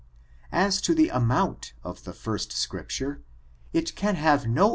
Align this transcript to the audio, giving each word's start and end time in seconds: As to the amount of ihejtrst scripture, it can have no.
As 0.55 0.81
to 0.81 0.95
the 0.95 1.09
amount 1.09 1.73
of 1.83 2.01
ihejtrst 2.01 2.53
scripture, 2.53 3.21
it 3.71 3.95
can 3.95 4.15
have 4.15 4.47
no. 4.47 4.69